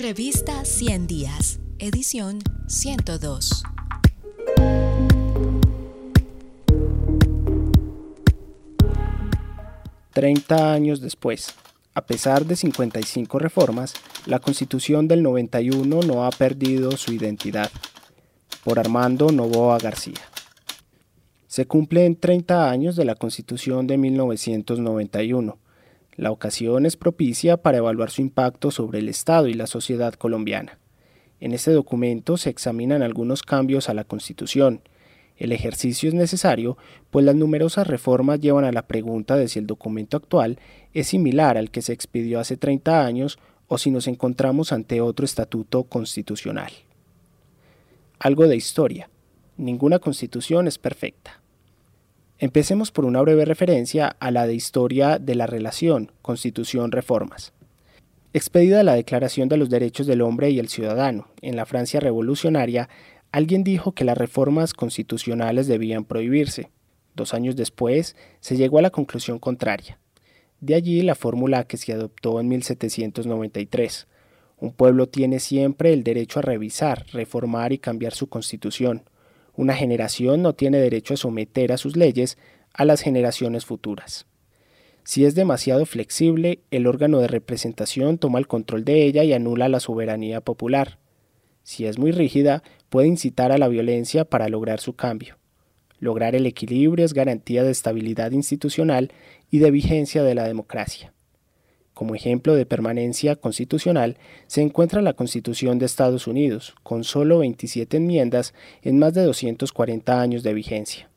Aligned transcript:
Revista 0.00 0.64
100 0.64 1.06
Días, 1.06 1.60
edición 1.78 2.38
102. 2.68 3.64
Treinta 10.14 10.72
años 10.72 11.02
después, 11.02 11.52
a 11.92 12.06
pesar 12.06 12.46
de 12.46 12.56
55 12.56 13.38
reformas, 13.38 13.92
la 14.24 14.38
Constitución 14.38 15.06
del 15.06 15.22
91 15.22 16.00
no 16.00 16.24
ha 16.24 16.30
perdido 16.30 16.92
su 16.92 17.12
identidad. 17.12 17.70
Por 18.64 18.78
Armando 18.78 19.30
Novoa 19.30 19.76
García. 19.76 20.22
Se 21.46 21.66
cumplen 21.66 22.16
30 22.16 22.70
años 22.70 22.96
de 22.96 23.04
la 23.04 23.16
Constitución 23.16 23.86
de 23.86 23.98
1991 23.98 25.58
la 26.20 26.32
ocasión 26.32 26.84
es 26.84 26.98
propicia 26.98 27.56
para 27.56 27.78
evaluar 27.78 28.10
su 28.10 28.20
impacto 28.20 28.70
sobre 28.70 28.98
el 28.98 29.08
Estado 29.08 29.48
y 29.48 29.54
la 29.54 29.66
sociedad 29.66 30.12
colombiana. 30.12 30.78
En 31.40 31.54
este 31.54 31.70
documento 31.70 32.36
se 32.36 32.50
examinan 32.50 33.02
algunos 33.02 33.42
cambios 33.42 33.88
a 33.88 33.94
la 33.94 34.04
Constitución. 34.04 34.82
El 35.38 35.50
ejercicio 35.50 36.10
es 36.10 36.14
necesario, 36.14 36.76
pues 37.08 37.24
las 37.24 37.36
numerosas 37.36 37.86
reformas 37.86 38.38
llevan 38.38 38.66
a 38.66 38.72
la 38.72 38.86
pregunta 38.86 39.36
de 39.36 39.48
si 39.48 39.60
el 39.60 39.66
documento 39.66 40.18
actual 40.18 40.58
es 40.92 41.06
similar 41.06 41.56
al 41.56 41.70
que 41.70 41.80
se 41.80 41.94
expidió 41.94 42.38
hace 42.38 42.58
30 42.58 43.02
años 43.06 43.38
o 43.66 43.78
si 43.78 43.90
nos 43.90 44.06
encontramos 44.06 44.72
ante 44.72 45.00
otro 45.00 45.24
estatuto 45.24 45.84
constitucional. 45.84 46.70
Algo 48.18 48.46
de 48.46 48.56
historia. 48.56 49.08
Ninguna 49.56 49.98
constitución 50.00 50.68
es 50.68 50.76
perfecta. 50.76 51.40
Empecemos 52.42 52.90
por 52.90 53.04
una 53.04 53.20
breve 53.20 53.44
referencia 53.44 54.16
a 54.18 54.30
la 54.30 54.46
de 54.46 54.54
historia 54.54 55.18
de 55.18 55.34
la 55.34 55.46
relación 55.46 56.10
Constitución-Reformas. 56.22 57.52
Expedida 58.32 58.82
la 58.82 58.94
Declaración 58.94 59.50
de 59.50 59.58
los 59.58 59.68
Derechos 59.68 60.06
del 60.06 60.22
Hombre 60.22 60.48
y 60.48 60.58
el 60.58 60.70
Ciudadano 60.70 61.28
en 61.42 61.54
la 61.54 61.66
Francia 61.66 62.00
revolucionaria, 62.00 62.88
alguien 63.30 63.62
dijo 63.62 63.92
que 63.92 64.06
las 64.06 64.16
reformas 64.16 64.72
constitucionales 64.72 65.66
debían 65.66 66.06
prohibirse. 66.06 66.70
Dos 67.14 67.34
años 67.34 67.56
después, 67.56 68.16
se 68.40 68.56
llegó 68.56 68.78
a 68.78 68.82
la 68.82 68.90
conclusión 68.90 69.38
contraria. 69.38 69.98
De 70.60 70.74
allí 70.74 71.02
la 71.02 71.16
fórmula 71.16 71.64
que 71.64 71.76
se 71.76 71.92
adoptó 71.92 72.40
en 72.40 72.48
1793. 72.48 74.06
Un 74.56 74.72
pueblo 74.72 75.10
tiene 75.10 75.40
siempre 75.40 75.92
el 75.92 76.04
derecho 76.04 76.38
a 76.38 76.42
revisar, 76.42 77.04
reformar 77.12 77.74
y 77.74 77.78
cambiar 77.78 78.14
su 78.14 78.30
constitución. 78.30 79.02
Una 79.60 79.74
generación 79.74 80.40
no 80.40 80.54
tiene 80.54 80.78
derecho 80.78 81.12
a 81.12 81.16
someter 81.18 81.70
a 81.70 81.76
sus 81.76 81.94
leyes 81.94 82.38
a 82.72 82.86
las 82.86 83.02
generaciones 83.02 83.66
futuras. 83.66 84.24
Si 85.04 85.26
es 85.26 85.34
demasiado 85.34 85.84
flexible, 85.84 86.60
el 86.70 86.86
órgano 86.86 87.18
de 87.18 87.28
representación 87.28 88.16
toma 88.16 88.38
el 88.38 88.46
control 88.46 88.86
de 88.86 89.04
ella 89.04 89.22
y 89.22 89.34
anula 89.34 89.68
la 89.68 89.80
soberanía 89.80 90.40
popular. 90.40 90.98
Si 91.62 91.84
es 91.84 91.98
muy 91.98 92.10
rígida, 92.10 92.62
puede 92.88 93.08
incitar 93.08 93.52
a 93.52 93.58
la 93.58 93.68
violencia 93.68 94.24
para 94.24 94.48
lograr 94.48 94.80
su 94.80 94.94
cambio. 94.94 95.36
Lograr 95.98 96.34
el 96.34 96.46
equilibrio 96.46 97.04
es 97.04 97.12
garantía 97.12 97.62
de 97.62 97.72
estabilidad 97.72 98.32
institucional 98.32 99.12
y 99.50 99.58
de 99.58 99.70
vigencia 99.70 100.22
de 100.22 100.36
la 100.36 100.44
democracia. 100.44 101.12
Como 102.00 102.14
ejemplo 102.14 102.54
de 102.54 102.64
permanencia 102.64 103.36
constitucional 103.36 104.16
se 104.46 104.62
encuentra 104.62 105.02
la 105.02 105.12
Constitución 105.12 105.78
de 105.78 105.84
Estados 105.84 106.26
Unidos, 106.26 106.74
con 106.82 107.04
solo 107.04 107.40
27 107.40 107.98
enmiendas 107.98 108.54
en 108.80 108.98
más 108.98 109.12
de 109.12 109.22
240 109.22 110.18
años 110.18 110.42
de 110.42 110.54
vigencia. 110.54 111.10